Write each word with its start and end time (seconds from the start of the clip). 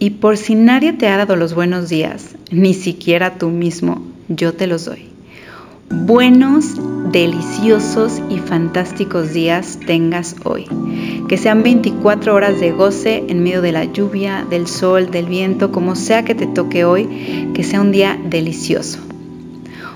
Y 0.00 0.10
por 0.10 0.36
si 0.36 0.54
nadie 0.54 0.92
te 0.92 1.08
ha 1.08 1.16
dado 1.16 1.34
los 1.34 1.54
buenos 1.54 1.88
días, 1.88 2.36
ni 2.52 2.72
siquiera 2.72 3.36
tú 3.36 3.48
mismo, 3.48 4.00
yo 4.28 4.54
te 4.54 4.68
los 4.68 4.84
doy. 4.84 5.08
Buenos, 5.90 6.76
deliciosos 7.10 8.22
y 8.30 8.38
fantásticos 8.38 9.32
días 9.32 9.80
tengas 9.86 10.36
hoy. 10.44 10.66
Que 11.28 11.36
sean 11.36 11.64
24 11.64 12.32
horas 12.32 12.60
de 12.60 12.70
goce 12.70 13.24
en 13.28 13.42
medio 13.42 13.60
de 13.60 13.72
la 13.72 13.86
lluvia, 13.86 14.46
del 14.48 14.68
sol, 14.68 15.10
del 15.10 15.26
viento, 15.26 15.72
como 15.72 15.96
sea 15.96 16.24
que 16.24 16.36
te 16.36 16.46
toque 16.46 16.84
hoy, 16.84 17.50
que 17.52 17.64
sea 17.64 17.80
un 17.80 17.90
día 17.90 18.16
delicioso. 18.24 19.00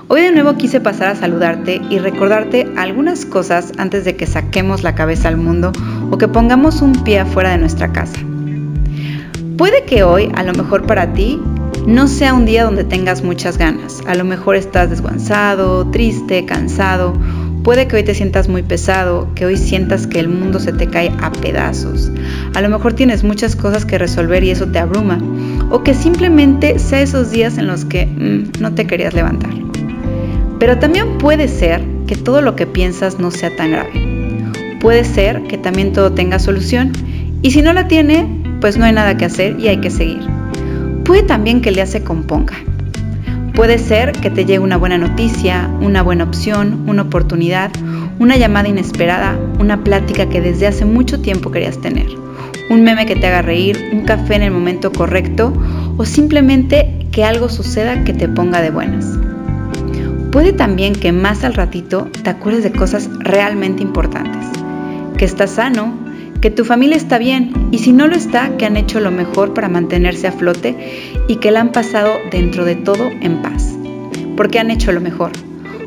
Hoy 0.09 0.23
de 0.23 0.33
nuevo 0.33 0.57
quise 0.57 0.81
pasar 0.81 1.09
a 1.09 1.15
saludarte 1.15 1.81
y 1.91 1.99
recordarte 1.99 2.67
algunas 2.77 3.25
cosas 3.25 3.73
antes 3.79 4.05
de 4.05 4.17
que 4.17 4.27
saquemos 4.27 4.83
la 4.83 4.97
cabeza 4.97 5.29
al 5.29 5.37
mundo 5.37 5.71
o 6.11 6.19
que 6.19 6.27
pongamos 6.27 6.83
un 6.83 7.05
pie 7.05 7.21
afuera 7.21 7.51
de 7.53 7.59
nuestra 7.59 7.93
casa. 7.93 8.19
Puede 9.57 9.85
que 9.85 10.03
hoy, 10.03 10.31
a 10.35 10.43
lo 10.45 10.53
mejor 10.55 10.87
para 10.87 11.13
ti, 11.13 11.41
no 11.87 12.07
sea 12.07 12.35
un 12.35 12.47
día 12.47 12.65
donde 12.65 12.85
tengas 12.85 13.23
muchas 13.23 13.59
ganas. 13.59 14.03
A 14.07 14.15
lo 14.15 14.25
mejor 14.25 14.57
estás 14.57 14.89
desguanzado, 14.91 15.91
triste, 15.91 16.45
cansado. 16.47 17.13
Puede 17.63 17.87
que 17.87 17.97
hoy 17.97 18.03
te 18.03 18.15
sientas 18.15 18.49
muy 18.49 18.63
pesado, 18.63 19.29
que 19.35 19.45
hoy 19.45 19.57
sientas 19.57 20.07
que 20.07 20.21
el 20.21 20.29
mundo 20.29 20.59
se 20.59 20.73
te 20.73 20.87
cae 20.89 21.13
a 21.21 21.31
pedazos. 21.31 22.11
A 22.55 22.61
lo 22.61 22.69
mejor 22.69 22.95
tienes 22.95 23.25
muchas 23.25 23.55
cosas 23.55 23.85
que 23.85 23.99
resolver 23.99 24.43
y 24.43 24.51
eso 24.51 24.67
te 24.67 24.79
abruma. 24.79 25.19
O 25.71 25.83
que 25.83 25.95
simplemente 25.95 26.79
sea 26.79 27.03
esos 27.03 27.31
días 27.31 27.59
en 27.59 27.67
los 27.67 27.85
que 27.85 28.07
mm, 28.07 28.61
no 28.61 28.75
te 28.75 28.87
querías 28.87 29.15
levantar. 29.15 29.51
Pero 30.59 30.79
también 30.79 31.19
puede 31.19 31.49
ser 31.49 31.83
que 32.07 32.17
todo 32.17 32.41
lo 32.41 32.57
que 32.57 32.67
piensas 32.67 33.19
no 33.19 33.31
sea 33.31 33.55
tan 33.55 33.73
grave. 33.73 34.79
Puede 34.81 35.05
ser 35.05 35.43
que 35.45 35.59
también 35.59 35.93
todo 35.93 36.13
tenga 36.13 36.39
solución 36.39 36.93
y 37.43 37.51
si 37.51 37.63
no 37.63 37.73
la 37.73 37.89
tiene, 37.89 38.42
pues 38.63 38.79
no 38.79 38.85
hay 38.85 38.93
nada 38.93 39.17
que 39.17 39.25
hacer 39.25 39.59
y 39.59 39.67
hay 39.67 39.79
que 39.79 39.91
seguir. 39.91 40.21
Puede 41.05 41.25
también 41.25 41.61
que 41.61 41.71
el 41.71 41.75
día 41.75 41.85
componga. 42.05 42.55
Puede 43.55 43.77
ser 43.77 44.13
que 44.13 44.31
te 44.31 44.45
llegue 44.45 44.61
una 44.61 44.77
buena 44.77 44.99
noticia, 44.99 45.69
una 45.81 46.01
buena 46.01 46.23
opción, 46.23 46.85
una 46.87 47.03
oportunidad, 47.03 47.73
una 48.21 48.37
llamada 48.37 48.69
inesperada, 48.69 49.37
una 49.59 49.83
plática 49.83 50.29
que 50.29 50.41
desde 50.41 50.69
hace 50.69 50.85
mucho 50.85 51.21
tiempo 51.21 51.51
querías 51.51 51.81
tener, 51.81 52.07
un 52.71 52.85
meme 52.85 53.05
que 53.05 53.17
te 53.17 53.27
haga 53.27 53.43
reír, 53.43 53.91
un 53.93 54.03
café 54.03 54.37
en 54.37 54.43
el 54.43 54.53
momento 54.53 54.93
correcto 54.93 55.53
o 55.97 56.05
simplemente 56.05 57.09
que 57.11 57.25
algo 57.25 57.49
suceda 57.49 58.05
que 58.05 58.15
te 58.15 58.29
ponga 58.29 58.63
de 58.63 58.71
buenas. 58.71 59.19
Puede 60.31 60.53
también 60.53 60.95
que 60.95 61.11
más 61.11 61.43
al 61.43 61.55
ratito 61.55 62.09
te 62.23 62.31
acuerdes 62.31 62.63
de 62.63 62.71
cosas 62.71 63.11
realmente 63.19 63.83
importantes. 63.83 64.47
Que 65.19 65.25
estás 65.25 65.51
sano, 65.51 66.02
que 66.43 66.51
tu 66.51 66.65
familia 66.65 66.97
está 66.97 67.19
bien 67.19 67.69
y 67.71 67.79
si 67.79 67.93
no 67.93 68.09
lo 68.09 68.17
está, 68.17 68.57
que 68.57 68.67
han 68.67 68.77
hecho 68.77 68.99
lo 68.99 69.13
mejor 69.13 69.55
para 69.55 69.69
mantenerse 69.69 70.27
a 70.27 70.33
flote 70.33 70.77
y 71.29 71.37
que 71.37 71.53
la 71.53 71.61
han 71.61 71.71
pasado 71.71 72.19
dentro 72.33 72.65
de 72.65 72.75
todo 72.75 73.11
en 73.21 73.41
paz. 73.41 73.75
Porque 74.37 74.59
han 74.59 74.73
hecho 74.73 74.91
lo 74.91 75.01
mejor. 75.01 75.31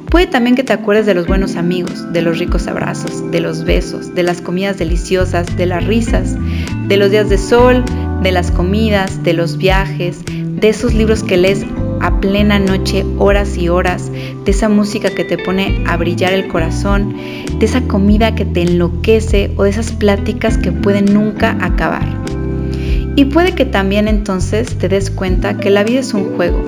Puede 0.10 0.28
también 0.28 0.56
que 0.56 0.64
te 0.64 0.72
acuerdes 0.72 1.06
de 1.06 1.14
los 1.14 1.28
buenos 1.28 1.58
amigos, 1.58 2.14
de 2.14 2.22
los 2.22 2.40
ricos 2.40 2.68
abrazos, 2.68 3.30
de 3.32 3.42
los 3.42 3.66
besos, 3.66 4.16
de 4.16 4.24
las 4.24 4.40
comidas 4.40 4.78
deliciosas, 4.78 5.58
de 5.58 5.66
las 5.66 5.86
risas, 5.86 6.38
de 6.88 6.96
los 6.96 7.12
días 7.12 7.28
de 7.28 7.38
sol, 7.38 7.84
de 8.24 8.32
las 8.32 8.50
comidas, 8.50 9.24
de 9.24 9.34
los 9.34 9.58
viajes, 9.58 10.24
de 10.26 10.70
esos 10.70 10.94
libros 10.94 11.22
que 11.22 11.36
lees 11.36 11.66
a 12.02 12.20
plena 12.20 12.60
noche 12.60 13.06
horas 13.18 13.58
y 13.58 13.70
horas, 13.70 14.12
de 14.12 14.52
esa 14.52 14.70
música 14.70 15.10
que 15.10 15.24
te 15.24 15.38
pone 15.38 15.84
a 15.88 15.98
brillar 15.98 16.34
el 16.34 16.48
corazón, 16.48 17.16
de 17.60 17.66
esa 17.66 17.82
comida 17.82 18.36
que 18.36 18.46
te 18.46 18.62
enloquece 18.62 19.52
o 19.58 19.64
de 19.64 19.70
esas 19.70 19.92
pláticas 19.92 20.58
que 20.58 20.72
pueden 20.72 21.06
nunca 21.14 21.58
acabar. 21.62 22.08
Y 23.16 23.26
puede 23.26 23.54
que 23.54 23.66
también 23.66 24.08
entonces 24.08 24.78
te 24.78 24.90
des 24.90 25.10
cuenta 25.10 25.58
que 25.58 25.70
la 25.70 25.84
vida 25.84 26.02
es 26.02 26.14
un 26.14 26.36
juego, 26.36 26.62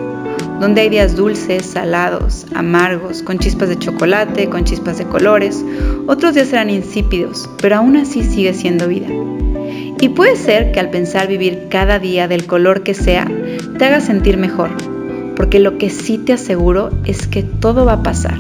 donde 0.60 0.82
hay 0.82 0.90
días 0.90 1.16
dulces, 1.16 1.66
salados, 1.66 2.46
amargos, 2.56 3.22
con 3.22 3.38
chispas 3.38 3.70
de 3.70 3.78
chocolate, 3.78 4.50
con 4.50 4.64
chispas 4.64 4.98
de 4.98 5.06
colores, 5.06 5.64
otros 6.08 6.34
días 6.34 6.48
serán 6.48 6.70
insípidos, 6.70 7.50
pero 7.62 7.76
aún 7.76 7.98
así 7.98 8.24
sigue 8.24 8.54
siendo 8.54 8.88
vida. 8.88 9.08
Y 10.00 10.10
puede 10.10 10.36
ser 10.36 10.72
que 10.72 10.80
al 10.80 10.90
pensar 10.90 11.28
vivir 11.28 11.68
cada 11.70 12.00
día 12.00 12.28
del 12.28 12.46
color 12.46 12.84
que 12.84 12.94
sea, 12.94 13.28
te 13.78 13.86
haga 13.86 14.00
sentir 14.00 14.38
mejor, 14.38 14.70
porque 15.38 15.60
lo 15.60 15.78
que 15.78 15.92
sí 15.92 16.18
te 16.18 16.34
aseguro 16.34 16.90
es 17.06 17.28
que 17.28 17.44
todo 17.44 17.86
va 17.86 17.94
a 17.94 18.04
pasar 18.04 18.38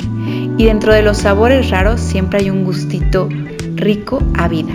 y 0.57 0.65
dentro 0.65 0.93
de 0.93 1.03
los 1.03 1.19
sabores 1.19 1.69
raros 1.69 2.01
siempre 2.01 2.39
hay 2.39 2.49
un 2.49 2.65
gustito 2.65 3.29
rico 3.75 4.21
a 4.35 4.47
vida. 4.47 4.73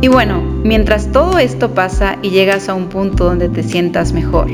Y 0.00 0.08
bueno, 0.08 0.40
mientras 0.64 1.12
todo 1.12 1.38
esto 1.38 1.74
pasa 1.74 2.16
y 2.22 2.30
llegas 2.30 2.70
a 2.70 2.74
un 2.74 2.88
punto 2.88 3.24
donde 3.24 3.50
te 3.50 3.62
sientas 3.62 4.12
mejor, 4.12 4.48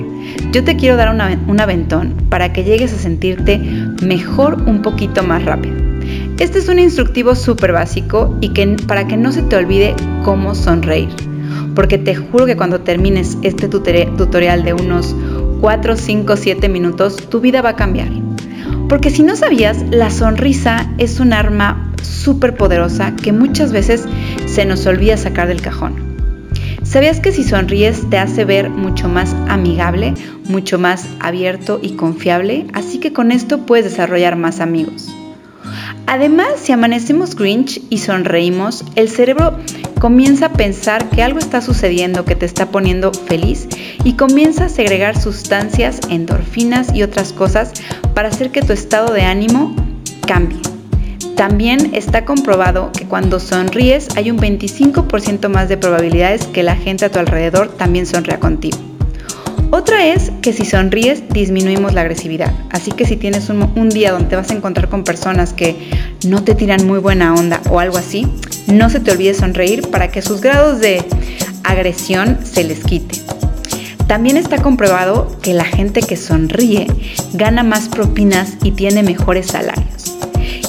yo 0.50 0.64
te 0.64 0.74
quiero 0.74 0.96
dar 0.96 1.10
un 1.10 1.60
aventón 1.60 2.14
para 2.30 2.52
que 2.52 2.64
llegues 2.64 2.92
a 2.92 2.98
sentirte 2.98 3.58
mejor 4.02 4.54
un 4.66 4.82
poquito 4.82 5.22
más 5.22 5.44
rápido. 5.44 5.76
Este 6.40 6.58
es 6.58 6.68
un 6.68 6.78
instructivo 6.78 7.34
súper 7.34 7.72
básico 7.72 8.36
y 8.40 8.48
que 8.48 8.76
para 8.88 9.06
que 9.06 9.16
no 9.16 9.30
se 9.30 9.42
te 9.42 9.56
olvide 9.56 9.94
cómo 10.24 10.54
sonreír. 10.54 11.10
Porque 11.74 11.98
te 11.98 12.16
juro 12.16 12.46
que 12.46 12.56
cuando 12.56 12.80
termines 12.80 13.38
este 13.42 13.68
tutorial 13.68 14.64
de 14.64 14.72
unos 14.72 15.14
4, 15.60 15.96
5, 15.96 16.36
7 16.36 16.68
minutos, 16.68 17.16
tu 17.28 17.40
vida 17.40 17.62
va 17.62 17.70
a 17.70 17.76
cambiar. 17.76 18.08
Porque 18.88 19.10
si 19.10 19.22
no 19.22 19.36
sabías, 19.36 19.84
la 19.90 20.10
sonrisa 20.10 20.92
es 20.98 21.18
un 21.18 21.32
arma 21.32 21.92
súper 22.02 22.56
poderosa 22.56 23.14
que 23.16 23.32
muchas 23.32 23.72
veces 23.72 24.06
se 24.46 24.64
nos 24.64 24.86
olvida 24.86 25.16
sacar 25.16 25.48
del 25.48 25.60
cajón. 25.60 26.16
¿Sabías 26.82 27.18
que 27.18 27.32
si 27.32 27.42
sonríes 27.42 28.08
te 28.10 28.18
hace 28.18 28.44
ver 28.44 28.70
mucho 28.70 29.08
más 29.08 29.34
amigable, 29.48 30.14
mucho 30.48 30.78
más 30.78 31.08
abierto 31.18 31.80
y 31.82 31.96
confiable? 31.96 32.66
Así 32.74 33.00
que 33.00 33.12
con 33.12 33.32
esto 33.32 33.66
puedes 33.66 33.86
desarrollar 33.86 34.36
más 34.36 34.60
amigos. 34.60 35.08
Además, 36.06 36.50
si 36.62 36.70
amanecemos 36.70 37.34
Grinch 37.34 37.82
y 37.90 37.98
sonreímos, 37.98 38.84
el 38.94 39.08
cerebro 39.08 39.58
comienza 40.00 40.46
a 40.46 40.52
pensar 40.52 41.08
que 41.10 41.22
algo 41.22 41.38
está 41.38 41.60
sucediendo 41.60 42.24
que 42.24 42.36
te 42.36 42.46
está 42.46 42.66
poniendo 42.70 43.12
feliz 43.12 43.68
y 44.04 44.14
comienza 44.14 44.66
a 44.66 44.68
segregar 44.68 45.20
sustancias, 45.20 46.00
endorfinas 46.10 46.94
y 46.94 47.02
otras 47.02 47.32
cosas 47.32 47.72
para 48.14 48.28
hacer 48.28 48.50
que 48.50 48.62
tu 48.62 48.72
estado 48.72 49.12
de 49.12 49.22
ánimo 49.22 49.74
cambie. 50.26 50.60
También 51.36 51.94
está 51.94 52.24
comprobado 52.24 52.92
que 52.92 53.04
cuando 53.04 53.40
sonríes 53.40 54.08
hay 54.16 54.30
un 54.30 54.38
25% 54.38 55.48
más 55.48 55.68
de 55.68 55.76
probabilidades 55.76 56.46
que 56.46 56.62
la 56.62 56.76
gente 56.76 57.04
a 57.04 57.10
tu 57.10 57.18
alrededor 57.18 57.68
también 57.68 58.06
sonría 58.06 58.40
contigo. 58.40 58.78
Otra 59.70 60.06
es 60.06 60.30
que 60.42 60.52
si 60.52 60.64
sonríes 60.64 61.28
disminuimos 61.28 61.92
la 61.92 62.02
agresividad. 62.02 62.52
Así 62.70 62.92
que 62.92 63.04
si 63.04 63.16
tienes 63.16 63.50
un, 63.50 63.88
día 63.88 64.12
donde 64.12 64.28
te 64.28 64.36
vas 64.36 64.50
a 64.50 64.54
encontrar 64.54 64.88
con 64.88 65.04
personas 65.04 65.52
que 65.52 65.76
no 66.26 66.44
te 66.44 66.54
tiran 66.54 66.86
muy 66.86 67.00
buena 67.00 67.34
onda 67.34 67.60
o 67.68 67.80
algo 67.80 67.98
así, 67.98 68.26
no 68.66 68.90
se 68.90 69.00
te 69.00 69.12
olvide 69.12 69.34
sonreír 69.34 69.88
para 69.90 70.08
que 70.08 70.22
sus 70.22 70.40
grados 70.40 70.80
de 70.80 71.04
agresión 71.64 72.38
se 72.44 72.64
les 72.64 72.80
quite. 72.80 73.22
También 74.06 74.36
está 74.36 74.62
comprobado 74.62 75.36
que 75.42 75.52
la 75.52 75.64
gente 75.64 76.00
que 76.00 76.16
sonríe 76.16 76.86
gana 77.32 77.64
más 77.64 77.88
propinas 77.88 78.54
y 78.62 78.70
tiene 78.70 79.02
mejores 79.02 79.46
salarios. 79.46 80.16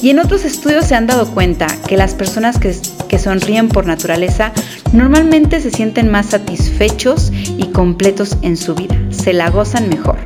Y 0.02 0.10
en 0.10 0.18
otros 0.18 0.44
estudios 0.44 0.86
se 0.86 0.94
han 0.94 1.06
dado 1.06 1.28
cuenta 1.32 1.66
que 1.88 1.96
las 1.96 2.14
personas 2.14 2.58
que, 2.58 3.18
sonríen 3.18 3.68
por 3.68 3.86
naturaleza 3.86 4.52
normalmente 4.92 5.60
se 5.60 5.70
sienten 5.70 6.10
más 6.10 6.26
satisfechos 6.26 7.32
y 7.32 7.66
completos 7.72 8.36
en 8.42 8.56
su 8.56 8.74
vida, 8.74 8.96
se 9.10 9.32
la 9.32 9.50
gozan 9.50 9.88
mejor. 9.88 10.18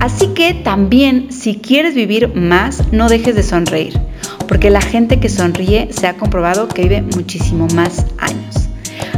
Así 0.00 0.28
que 0.28 0.54
también 0.54 1.32
si 1.32 1.56
quieres 1.56 1.94
vivir 1.94 2.34
más, 2.34 2.92
no 2.92 3.08
dejes 3.08 3.34
de 3.34 3.42
sonreír, 3.42 3.98
porque 4.48 4.70
la 4.70 4.80
gente 4.80 5.20
que 5.20 5.28
sonríe 5.28 5.88
se 5.92 6.06
ha 6.06 6.16
comprobado 6.16 6.66
que 6.66 6.82
vive 6.82 7.02
muchísimo 7.02 7.68
más 7.74 8.06
años. 8.18 8.68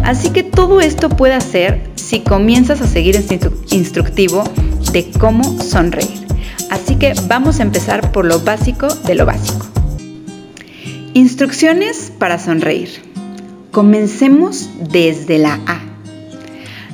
Así 0.03 0.31
que 0.31 0.43
todo 0.43 0.81
esto 0.81 1.09
puede 1.09 1.35
hacer 1.35 1.91
si 1.95 2.21
comienzas 2.21 2.81
a 2.81 2.87
seguir 2.87 3.17
este 3.17 3.39
instructivo 3.71 4.45
de 4.93 5.11
cómo 5.19 5.63
sonreír. 5.63 6.27
Así 6.71 6.97
que 6.97 7.15
vamos 7.27 7.61
a 7.61 7.63
empezar 7.63 8.13
por 8.13 8.25
lo 8.25 8.41
básico 8.41 8.89
de 8.89 9.15
lo 9.15 9.27
básico. 9.27 9.67
Instrucciones 11.15 12.13
para 12.19 12.39
sonreír. 12.39 12.91
Comencemos 13.71 14.69
desde 14.91 15.39
la 15.39 15.61
A. 15.67 15.81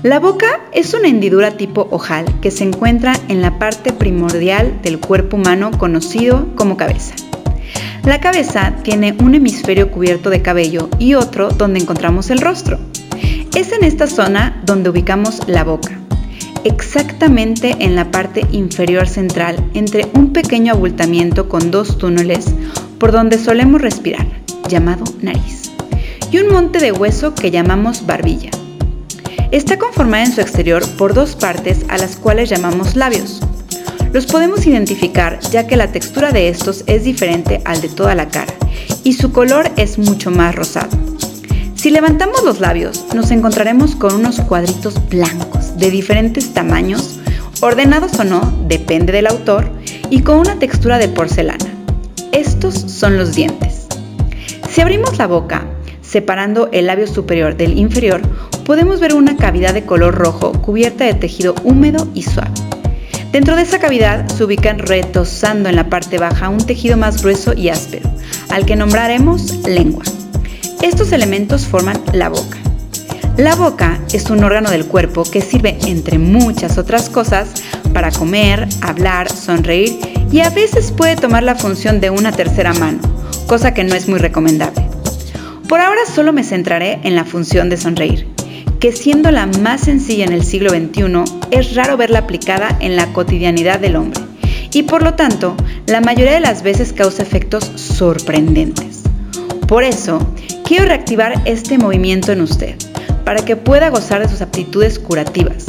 La 0.02 0.20
boca 0.20 0.60
es 0.72 0.94
una 0.94 1.08
hendidura 1.08 1.56
tipo 1.56 1.88
ojal 1.90 2.40
que 2.40 2.50
se 2.50 2.64
encuentra 2.64 3.14
en 3.28 3.42
la 3.42 3.58
parte 3.58 3.92
primordial 3.92 4.80
del 4.82 5.00
cuerpo 5.00 5.36
humano 5.36 5.70
conocido 5.76 6.54
como 6.54 6.76
cabeza. 6.76 7.14
La 8.06 8.20
cabeza 8.20 8.72
tiene 8.84 9.16
un 9.18 9.34
hemisferio 9.34 9.90
cubierto 9.90 10.30
de 10.30 10.40
cabello 10.40 10.88
y 11.00 11.14
otro 11.14 11.48
donde 11.48 11.80
encontramos 11.80 12.30
el 12.30 12.38
rostro. 12.38 12.78
Es 13.56 13.72
en 13.72 13.82
esta 13.82 14.06
zona 14.06 14.62
donde 14.64 14.90
ubicamos 14.90 15.40
la 15.48 15.64
boca, 15.64 15.98
exactamente 16.62 17.74
en 17.80 17.96
la 17.96 18.12
parte 18.12 18.46
inferior 18.52 19.08
central 19.08 19.56
entre 19.74 20.06
un 20.14 20.32
pequeño 20.32 20.74
abultamiento 20.74 21.48
con 21.48 21.72
dos 21.72 21.98
túneles 21.98 22.46
por 23.00 23.10
donde 23.10 23.38
solemos 23.38 23.82
respirar, 23.82 24.28
llamado 24.68 25.02
nariz 25.20 25.72
y 26.30 26.38
un 26.38 26.52
monte 26.52 26.78
de 26.78 26.92
hueso 26.92 27.34
que 27.34 27.50
llamamos 27.50 28.06
barbilla. 28.06 28.50
Está 29.50 29.78
conformada 29.78 30.26
en 30.26 30.32
su 30.32 30.40
exterior 30.40 30.86
por 30.96 31.12
dos 31.12 31.34
partes 31.34 31.84
a 31.88 31.98
las 31.98 32.14
cuales 32.14 32.50
llamamos 32.50 32.94
labios. 32.94 33.40
Los 34.16 34.24
podemos 34.24 34.66
identificar 34.66 35.40
ya 35.50 35.66
que 35.66 35.76
la 35.76 35.92
textura 35.92 36.32
de 36.32 36.48
estos 36.48 36.84
es 36.86 37.04
diferente 37.04 37.60
al 37.66 37.82
de 37.82 37.90
toda 37.90 38.14
la 38.14 38.28
cara 38.28 38.54
y 39.04 39.12
su 39.12 39.30
color 39.30 39.70
es 39.76 39.98
mucho 39.98 40.30
más 40.30 40.54
rosado. 40.54 40.88
Si 41.74 41.90
levantamos 41.90 42.42
los 42.42 42.58
labios, 42.58 43.04
nos 43.14 43.30
encontraremos 43.30 43.94
con 43.94 44.14
unos 44.14 44.40
cuadritos 44.40 45.06
blancos 45.10 45.76
de 45.76 45.90
diferentes 45.90 46.54
tamaños, 46.54 47.18
ordenados 47.60 48.18
o 48.18 48.24
no, 48.24 48.40
depende 48.66 49.12
del 49.12 49.26
autor, 49.26 49.68
y 50.08 50.22
con 50.22 50.38
una 50.38 50.58
textura 50.58 50.96
de 50.96 51.08
porcelana. 51.08 51.66
Estos 52.32 52.74
son 52.74 53.18
los 53.18 53.34
dientes. 53.34 53.86
Si 54.70 54.80
abrimos 54.80 55.18
la 55.18 55.26
boca, 55.26 55.66
separando 56.00 56.70
el 56.72 56.86
labio 56.86 57.06
superior 57.06 57.58
del 57.58 57.78
inferior, 57.78 58.22
podemos 58.64 58.98
ver 58.98 59.12
una 59.12 59.36
cavidad 59.36 59.74
de 59.74 59.84
color 59.84 60.14
rojo 60.14 60.52
cubierta 60.52 61.04
de 61.04 61.12
tejido 61.12 61.54
húmedo 61.64 62.08
y 62.14 62.22
suave. 62.22 62.65
Dentro 63.36 63.54
de 63.54 63.64
esa 63.64 63.78
cavidad 63.78 64.26
se 64.28 64.44
ubican 64.44 64.78
retosando 64.78 65.68
en 65.68 65.76
la 65.76 65.90
parte 65.90 66.16
baja 66.16 66.48
un 66.48 66.64
tejido 66.64 66.96
más 66.96 67.20
grueso 67.20 67.52
y 67.52 67.68
áspero, 67.68 68.08
al 68.48 68.64
que 68.64 68.76
nombraremos 68.76 69.56
lengua. 69.66 70.04
Estos 70.80 71.12
elementos 71.12 71.66
forman 71.66 72.00
la 72.14 72.30
boca. 72.30 72.56
La 73.36 73.54
boca 73.54 74.00
es 74.10 74.30
un 74.30 74.42
órgano 74.42 74.70
del 74.70 74.86
cuerpo 74.86 75.22
que 75.22 75.42
sirve, 75.42 75.76
entre 75.86 76.18
muchas 76.18 76.78
otras 76.78 77.10
cosas, 77.10 77.50
para 77.92 78.10
comer, 78.10 78.66
hablar, 78.80 79.30
sonreír 79.30 79.98
y 80.32 80.40
a 80.40 80.48
veces 80.48 80.90
puede 80.90 81.16
tomar 81.16 81.42
la 81.42 81.56
función 81.56 82.00
de 82.00 82.08
una 82.08 82.32
tercera 82.32 82.72
mano, 82.72 83.00
cosa 83.46 83.74
que 83.74 83.84
no 83.84 83.94
es 83.94 84.08
muy 84.08 84.18
recomendable. 84.18 84.82
Por 85.68 85.80
ahora 85.80 86.00
solo 86.10 86.32
me 86.32 86.42
centraré 86.42 87.00
en 87.02 87.14
la 87.14 87.26
función 87.26 87.68
de 87.68 87.76
sonreír, 87.76 88.26
que 88.78 88.92
siendo 88.92 89.30
la 89.30 89.46
más 89.46 89.82
sencilla 89.82 90.24
en 90.24 90.32
el 90.32 90.44
siglo 90.44 90.70
XXI, 90.70 91.24
es 91.50 91.74
raro 91.74 91.96
verla 91.96 92.20
aplicada 92.20 92.76
en 92.80 92.96
la 92.96 93.12
cotidianidad 93.12 93.80
del 93.80 93.96
hombre 93.96 94.26
y 94.76 94.82
por 94.82 95.02
lo 95.02 95.14
tanto, 95.14 95.56
la 95.86 96.02
mayoría 96.02 96.34
de 96.34 96.40
las 96.40 96.62
veces 96.62 96.92
causa 96.92 97.22
efectos 97.22 97.64
sorprendentes. 97.76 99.04
Por 99.66 99.84
eso, 99.84 100.18
quiero 100.66 100.84
reactivar 100.84 101.40
este 101.46 101.78
movimiento 101.78 102.30
en 102.32 102.42
usted, 102.42 102.76
para 103.24 103.42
que 103.42 103.56
pueda 103.56 103.88
gozar 103.88 104.20
de 104.20 104.28
sus 104.28 104.42
aptitudes 104.42 104.98
curativas. 104.98 105.64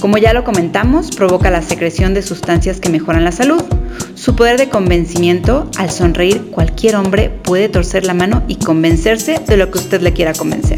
Como 0.00 0.16
ya 0.16 0.32
lo 0.32 0.44
comentamos, 0.44 1.10
provoca 1.10 1.50
la 1.50 1.60
secreción 1.60 2.14
de 2.14 2.22
sustancias 2.22 2.78
que 2.78 2.88
mejoran 2.88 3.24
la 3.24 3.32
salud. 3.32 3.64
Su 4.14 4.36
poder 4.36 4.58
de 4.58 4.68
convencimiento, 4.68 5.68
al 5.76 5.90
sonreír, 5.90 6.50
cualquier 6.52 6.94
hombre 6.94 7.30
puede 7.30 7.68
torcer 7.68 8.06
la 8.06 8.14
mano 8.14 8.44
y 8.46 8.56
convencerse 8.56 9.40
de 9.44 9.56
lo 9.56 9.72
que 9.72 9.78
usted 9.78 10.02
le 10.02 10.12
quiera 10.12 10.34
convencer. 10.34 10.75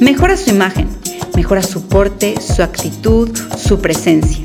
Mejora 0.00 0.36
su 0.36 0.50
imagen, 0.50 0.88
mejora 1.34 1.62
su 1.62 1.88
porte, 1.88 2.34
su 2.38 2.62
actitud, 2.62 3.30
su 3.56 3.80
presencia. 3.80 4.44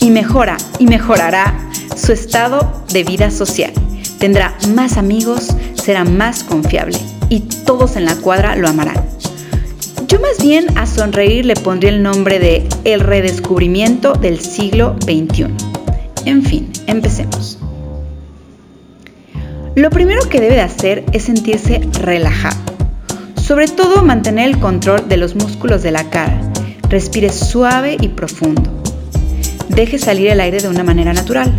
Y 0.00 0.10
mejora 0.10 0.56
y 0.78 0.86
mejorará 0.86 1.68
su 1.94 2.12
estado 2.12 2.84
de 2.90 3.04
vida 3.04 3.30
social. 3.30 3.70
Tendrá 4.18 4.56
más 4.70 4.96
amigos, 4.96 5.48
será 5.74 6.04
más 6.04 6.42
confiable 6.42 6.98
y 7.28 7.40
todos 7.40 7.96
en 7.96 8.06
la 8.06 8.16
cuadra 8.16 8.56
lo 8.56 8.66
amarán. 8.66 9.04
Yo 10.06 10.20
más 10.20 10.42
bien 10.42 10.66
a 10.78 10.86
sonreír 10.86 11.44
le 11.44 11.54
pondría 11.54 11.90
el 11.90 12.02
nombre 12.02 12.38
de 12.38 12.66
El 12.84 13.00
redescubrimiento 13.00 14.14
del 14.14 14.40
siglo 14.40 14.96
XXI. 15.02 15.48
En 16.24 16.42
fin, 16.42 16.72
empecemos. 16.86 17.58
Lo 19.74 19.90
primero 19.90 20.26
que 20.30 20.40
debe 20.40 20.54
de 20.54 20.62
hacer 20.62 21.04
es 21.12 21.24
sentirse 21.24 21.80
relajado 22.00 22.67
sobre 23.48 23.66
todo 23.66 24.04
mantener 24.04 24.46
el 24.46 24.58
control 24.58 25.08
de 25.08 25.16
los 25.16 25.34
músculos 25.34 25.82
de 25.82 25.90
la 25.90 26.10
cara. 26.10 26.38
Respire 26.90 27.32
suave 27.32 27.96
y 27.98 28.08
profundo. 28.08 28.70
Deje 29.70 29.98
salir 29.98 30.28
el 30.28 30.40
aire 30.40 30.60
de 30.60 30.68
una 30.68 30.84
manera 30.84 31.14
natural. 31.14 31.50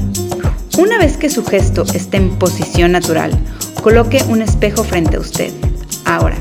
Una 0.78 1.00
vez 1.00 1.18
que 1.18 1.32
su 1.32 1.44
gesto 1.44 1.84
esté 1.92 2.18
en 2.18 2.38
posición 2.38 2.92
natural, 2.92 3.32
coloque 3.82 4.24
un 4.30 4.44
espejo 4.44 4.84
frente 4.84 5.18
a 5.18 5.20
usted. 5.20 5.52
Ahora, 6.06 6.38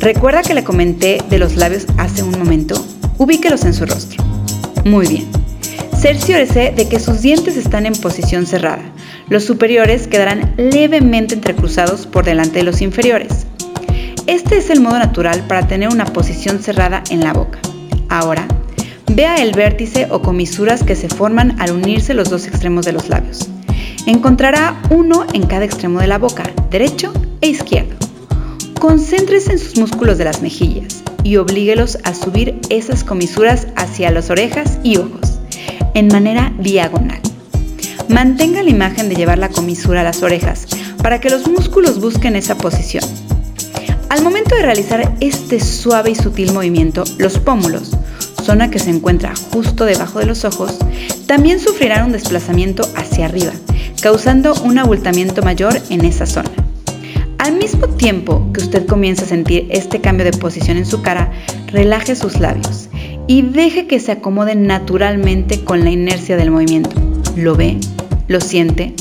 ¿recuerda 0.00 0.42
que 0.42 0.52
le 0.52 0.64
comenté 0.64 1.16
de 1.30 1.38
los 1.38 1.56
labios 1.56 1.86
hace 1.96 2.22
un 2.22 2.38
momento? 2.38 2.74
Ubíquelos 3.16 3.64
en 3.64 3.72
su 3.72 3.86
rostro. 3.86 4.22
Muy 4.84 5.06
bien. 5.06 5.28
Cerciórese 5.98 6.74
de 6.76 6.88
que 6.90 7.00
sus 7.00 7.22
dientes 7.22 7.56
están 7.56 7.86
en 7.86 7.94
posición 7.94 8.44
cerrada. 8.44 8.82
Los 9.30 9.44
superiores 9.44 10.08
quedarán 10.08 10.52
levemente 10.58 11.34
entrecruzados 11.34 12.06
por 12.06 12.26
delante 12.26 12.58
de 12.58 12.64
los 12.64 12.82
inferiores. 12.82 13.47
Este 14.28 14.58
es 14.58 14.68
el 14.68 14.82
modo 14.82 14.98
natural 14.98 15.46
para 15.48 15.66
tener 15.66 15.88
una 15.88 16.04
posición 16.04 16.58
cerrada 16.58 17.02
en 17.08 17.20
la 17.20 17.32
boca. 17.32 17.60
Ahora, 18.10 18.46
vea 19.10 19.36
el 19.36 19.52
vértice 19.52 20.06
o 20.10 20.20
comisuras 20.20 20.82
que 20.82 20.96
se 20.96 21.08
forman 21.08 21.58
al 21.58 21.72
unirse 21.72 22.12
los 22.12 22.28
dos 22.28 22.46
extremos 22.46 22.84
de 22.84 22.92
los 22.92 23.08
labios. 23.08 23.48
Encontrará 24.04 24.82
uno 24.90 25.24
en 25.32 25.46
cada 25.46 25.64
extremo 25.64 26.00
de 26.00 26.08
la 26.08 26.18
boca, 26.18 26.42
derecho 26.70 27.10
e 27.40 27.48
izquierdo. 27.48 27.96
Concéntrese 28.78 29.52
en 29.52 29.58
sus 29.58 29.78
músculos 29.78 30.18
de 30.18 30.24
las 30.24 30.42
mejillas 30.42 31.02
y 31.24 31.38
oblíguelos 31.38 31.96
a 32.04 32.12
subir 32.12 32.60
esas 32.68 33.04
comisuras 33.04 33.68
hacia 33.76 34.10
las 34.10 34.28
orejas 34.28 34.78
y 34.82 34.98
ojos, 34.98 35.38
en 35.94 36.08
manera 36.08 36.52
diagonal. 36.58 37.22
Mantenga 38.10 38.62
la 38.62 38.68
imagen 38.68 39.08
de 39.08 39.14
llevar 39.16 39.38
la 39.38 39.48
comisura 39.48 40.02
a 40.02 40.04
las 40.04 40.22
orejas 40.22 40.66
para 41.02 41.18
que 41.18 41.30
los 41.30 41.48
músculos 41.48 41.98
busquen 41.98 42.36
esa 42.36 42.58
posición. 42.58 43.04
De 44.48 44.62
realizar 44.62 45.14
este 45.20 45.60
suave 45.60 46.10
y 46.10 46.14
sutil 46.14 46.52
movimiento, 46.52 47.04
los 47.18 47.38
pómulos, 47.38 47.96
zona 48.42 48.70
que 48.70 48.78
se 48.78 48.90
encuentra 48.90 49.34
justo 49.52 49.84
debajo 49.84 50.18
de 50.18 50.26
los 50.26 50.44
ojos, 50.44 50.78
también 51.26 51.60
sufrirán 51.60 52.06
un 52.06 52.12
desplazamiento 52.12 52.82
hacia 52.96 53.26
arriba, 53.26 53.52
causando 54.02 54.54
un 54.64 54.78
abultamiento 54.78 55.42
mayor 55.42 55.80
en 55.90 56.04
esa 56.04 56.26
zona. 56.26 56.50
Al 57.38 57.56
mismo 57.56 57.88
tiempo 57.88 58.50
que 58.52 58.62
usted 58.62 58.86
comienza 58.86 59.24
a 59.24 59.28
sentir 59.28 59.68
este 59.70 60.00
cambio 60.00 60.24
de 60.24 60.36
posición 60.36 60.76
en 60.76 60.86
su 60.86 61.02
cara, 61.02 61.30
relaje 61.66 62.16
sus 62.16 62.40
labios 62.40 62.88
y 63.26 63.42
deje 63.42 63.86
que 63.86 64.00
se 64.00 64.12
acomoden 64.12 64.66
naturalmente 64.66 65.62
con 65.62 65.84
la 65.84 65.90
inercia 65.90 66.36
del 66.36 66.50
movimiento. 66.50 66.90
¿Lo 67.36 67.54
ve? 67.54 67.78
¿Lo 68.26 68.40
siente? 68.40 68.94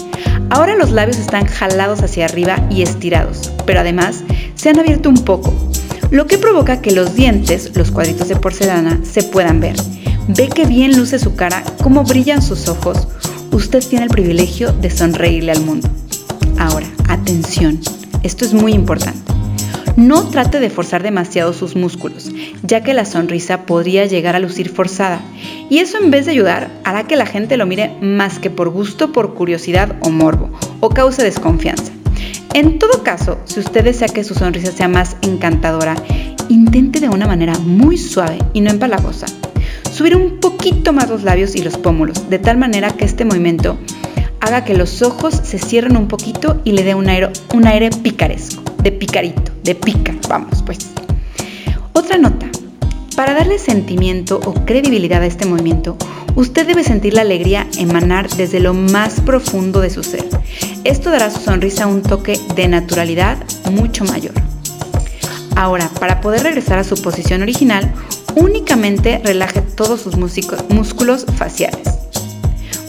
Ahora 0.49 0.75
los 0.75 0.91
labios 0.91 1.17
están 1.17 1.45
jalados 1.45 2.01
hacia 2.01 2.25
arriba 2.25 2.67
y 2.69 2.81
estirados, 2.81 3.51
pero 3.65 3.79
además 3.79 4.23
se 4.57 4.69
han 4.69 4.79
abierto 4.79 5.07
un 5.07 5.23
poco, 5.23 5.53
lo 6.09 6.25
que 6.25 6.37
provoca 6.37 6.81
que 6.81 6.91
los 6.91 7.15
dientes, 7.15 7.71
los 7.75 7.91
cuadritos 7.91 8.27
de 8.27 8.35
porcelana, 8.35 8.99
se 9.03 9.23
puedan 9.23 9.59
ver. 9.59 9.75
Ve 10.27 10.49
que 10.49 10.65
bien 10.65 10.97
luce 10.97 11.19
su 11.19 11.35
cara, 11.35 11.63
cómo 11.81 12.03
brillan 12.03 12.41
sus 12.41 12.67
ojos. 12.67 13.07
Usted 13.51 13.83
tiene 13.87 14.05
el 14.05 14.11
privilegio 14.11 14.73
de 14.73 14.89
sonreírle 14.89 15.51
al 15.51 15.61
mundo. 15.61 15.89
Ahora, 16.57 16.87
atención, 17.07 17.79
esto 18.23 18.45
es 18.45 18.53
muy 18.53 18.73
importante. 18.73 19.33
No 19.95 20.27
trate 20.27 20.59
de 20.59 20.69
forzar 20.69 21.01
demasiado 21.01 21.53
sus 21.53 21.75
músculos, 21.75 22.29
ya 22.61 22.83
que 22.83 22.93
la 22.93 23.03
sonrisa 23.03 23.65
podría 23.65 24.05
llegar 24.05 24.35
a 24.35 24.39
lucir 24.39 24.69
forzada, 24.69 25.21
y 25.69 25.79
eso 25.79 25.97
en 25.97 26.11
vez 26.11 26.25
de 26.25 26.31
ayudar 26.31 26.69
hará 26.83 27.07
que 27.07 27.15
la 27.15 27.25
gente 27.25 27.57
lo 27.57 27.65
mire 27.65 27.95
más 27.99 28.37
que 28.37 28.49
por 28.49 28.69
gusto, 28.69 29.11
por 29.11 29.33
curiosidad 29.33 29.95
o 30.01 30.09
morbo, 30.09 30.51
o 30.81 30.89
cause 30.89 31.23
desconfianza. 31.23 31.96
En 32.53 32.79
todo 32.79 33.03
caso, 33.03 33.39
si 33.45 33.59
usted 33.59 33.83
desea 33.83 34.07
que 34.07 34.23
su 34.23 34.33
sonrisa 34.33 34.71
sea 34.71 34.87
más 34.87 35.17
encantadora, 35.21 35.95
intente 36.49 36.99
de 36.99 37.09
una 37.09 37.27
manera 37.27 37.53
muy 37.59 37.97
suave 37.97 38.39
y 38.53 38.61
no 38.61 38.69
empalagosa 38.71 39.27
subir 39.97 40.15
un 40.15 40.39
poquito 40.39 40.93
más 40.93 41.09
los 41.09 41.23
labios 41.23 41.55
y 41.55 41.63
los 41.63 41.75
pómulos, 41.77 42.29
de 42.29 42.37
tal 42.37 42.57
manera 42.57 42.91
que 42.91 43.03
este 43.03 43.25
movimiento 43.25 43.79
haga 44.39 44.63
que 44.63 44.75
los 44.75 45.01
ojos 45.01 45.33
se 45.33 45.57
cierren 45.57 45.97
un 45.97 46.07
poquito 46.07 46.61
y 46.63 46.73
le 46.73 46.83
dé 46.83 46.93
un 46.93 47.09
aire, 47.09 47.31
un 47.55 47.65
aire 47.65 47.89
picaresco, 47.89 48.61
de 48.83 48.91
picarito, 48.91 49.51
de 49.63 49.73
pica, 49.73 50.15
vamos 50.29 50.61
pues. 50.63 50.77
Otra 51.93 52.19
nota, 52.19 52.47
para 53.15 53.33
darle 53.33 53.57
sentimiento 53.57 54.39
o 54.45 54.53
credibilidad 54.65 55.23
a 55.23 55.25
este 55.25 55.47
movimiento, 55.47 55.97
usted 56.35 56.67
debe 56.67 56.83
sentir 56.83 57.15
la 57.15 57.21
alegría 57.21 57.65
emanar 57.79 58.29
desde 58.29 58.59
lo 58.59 58.75
más 58.75 59.19
profundo 59.21 59.81
de 59.81 59.89
su 59.89 60.03
ser. 60.03 60.25
Esto 60.87 61.11
dará 61.11 61.25
a 61.25 61.31
su 61.31 61.41
sonrisa 61.41 61.85
un 61.85 62.01
toque 62.01 62.39
de 62.55 62.69
naturalidad 62.69 63.37
mucho 63.69 64.05
mayor. 64.05 64.31
Ahora, 65.57 65.89
para 65.99 66.21
poder 66.21 66.43
regresar 66.43 66.79
a 66.79 66.85
su 66.85 66.95
posición 67.01 67.41
original, 67.41 67.93
únicamente 68.35 69.19
relaje 69.21 69.61
todos 69.61 69.99
sus 69.99 70.15
músculos 70.15 71.25
faciales. 71.35 71.89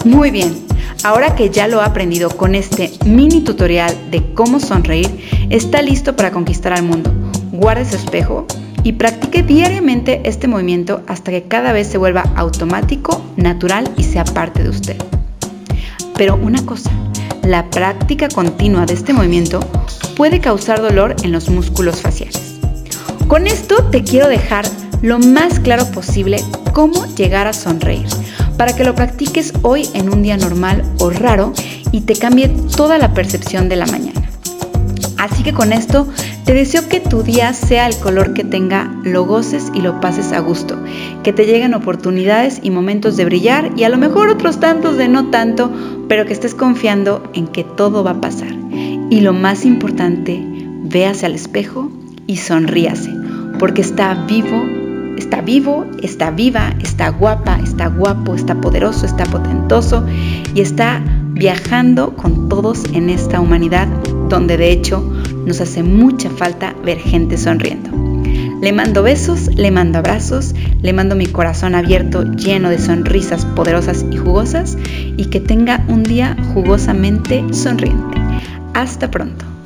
Muy 0.05 0.31
bien, 0.31 0.65
ahora 1.03 1.35
que 1.35 1.51
ya 1.51 1.67
lo 1.67 1.81
ha 1.81 1.87
aprendido 1.87 2.31
con 2.31 2.55
este 2.55 2.93
mini 3.05 3.41
tutorial 3.41 3.93
de 4.13 4.33
cómo 4.33 4.61
sonreír, 4.61 5.11
está 5.51 5.83
listo 5.83 6.15
para 6.15 6.31
conquistar 6.31 6.75
al 6.75 6.85
mundo. 6.85 7.13
Guarde 7.51 7.85
su 7.85 7.97
espejo 7.97 8.47
y 8.85 8.93
practique 8.93 9.43
diariamente 9.43 10.21
este 10.23 10.47
movimiento 10.47 11.03
hasta 11.09 11.33
que 11.33 11.49
cada 11.49 11.73
vez 11.73 11.89
se 11.89 11.99
vuelva 11.99 12.33
automático, 12.37 13.25
natural 13.37 13.91
y 13.97 14.05
sea 14.05 14.23
parte 14.23 14.63
de 14.63 14.69
usted. 14.69 14.97
Pero 16.15 16.37
una 16.37 16.65
cosa, 16.65 16.91
la 17.49 17.71
práctica 17.71 18.29
continua 18.29 18.85
de 18.85 18.93
este 18.93 19.15
movimiento 19.15 19.61
puede 20.19 20.39
causar 20.39 20.83
dolor 20.83 21.17
en 21.23 21.33
los 21.33 21.49
músculos 21.49 22.03
faciales. 22.03 22.61
Con 23.27 23.47
esto 23.47 23.85
te 23.85 24.05
quiero 24.05 24.29
dejar 24.29 24.67
lo 25.01 25.19
más 25.19 25.59
claro 25.59 25.91
posible 25.91 26.45
cómo 26.75 27.07
llegar 27.15 27.47
a 27.47 27.55
sonreír, 27.55 28.07
para 28.59 28.77
que 28.77 28.85
lo 28.85 28.95
practiques 28.95 29.55
hoy 29.63 29.89
en 29.95 30.11
un 30.11 30.23
día 30.23 30.37
normal 30.37 30.85
o 30.99 31.09
raro 31.09 31.55
y 31.91 32.03
te 32.03 32.17
cambie 32.17 32.49
toda 32.49 32.99
la 32.99 33.15
percepción 33.15 33.71
de 33.71 33.77
la 33.77 33.87
mañana. 33.87 34.29
Así 35.17 35.43
que 35.43 35.55
con 35.55 35.73
esto 35.73 36.07
te 36.49 36.55
deseo 36.55 36.89
que 36.89 37.01
tu 37.01 37.23
día 37.23 37.53
sea 37.53 37.87
el 37.87 37.99
color 37.99 38.33
que 38.33 38.43
tenga, 38.43 38.91
lo 39.05 39.27
goces 39.27 39.71
y 39.75 39.83
lo 39.83 40.01
pases 40.01 40.33
a 40.33 40.39
gusto, 40.39 40.83
que 41.23 41.35
te 41.35 41.45
lleguen 41.45 41.75
oportunidades 41.75 42.61
y 42.63 42.71
momentos 42.71 43.19
de 43.19 43.27
brillar 43.27 43.73
y 43.77 43.85
a 43.85 43.91
lo 43.91 43.99
mejor 43.99 44.31
otros 44.31 44.59
tantos 44.59 44.97
de 44.97 45.09
no 45.09 45.29
tanto, 45.29 45.71
pero 46.09 46.25
que 46.25 46.33
estés 46.33 46.55
confiando 46.55 47.23
en 47.35 47.49
que 47.49 47.65
todo 47.65 48.03
va 48.03 48.13
a 48.13 48.21
pasar. 48.23 48.49
Y 49.11 49.21
lo 49.21 49.35
más 49.35 49.67
importante, 49.67 50.43
véase 50.85 51.27
al 51.27 51.35
espejo 51.35 51.93
y 52.27 52.39
sonríase, 52.39 53.13
porque 53.59 53.83
está 53.83 54.15
vivo, 54.27 54.65
está 55.19 55.43
vivo, 55.43 55.85
está 56.03 56.31
viva, 56.31 56.75
está 56.83 57.11
guapa, 57.11 57.61
está 57.63 57.89
guapo, 57.89 58.35
está 58.35 58.59
poderoso, 58.59 59.05
está 59.05 59.27
potentoso 59.27 60.03
y 60.55 60.63
está 60.63 61.03
viajando 61.33 62.17
con 62.17 62.49
todos 62.49 62.85
en 62.95 63.11
esta 63.11 63.39
humanidad 63.39 63.87
donde 64.31 64.57
de 64.57 64.73
hecho 64.73 65.03
nos 65.49 65.61
hace 65.61 65.83
mucha 65.83 66.31
falta 66.31 66.75
ver 66.85 66.99
gente 66.99 67.37
sonriendo. 67.37 67.91
Le 68.61 68.73
mando 68.73 69.03
besos, 69.03 69.49
le 69.55 69.71
mando 69.71 69.99
abrazos, 69.99 70.55
le 70.83 70.93
mando 70.93 71.15
mi 71.15 71.27
corazón 71.27 71.75
abierto 71.75 72.25
lleno 72.25 72.71
de 72.71 72.79
sonrisas 72.79 73.45
poderosas 73.45 74.05
y 74.11 74.17
jugosas 74.17 74.77
y 75.17 75.27
que 75.27 75.41
tenga 75.41 75.85
un 75.89 76.03
día 76.03 76.37
jugosamente 76.55 77.45
sonriente. 77.53 78.19
Hasta 78.75 79.11
pronto. 79.11 79.58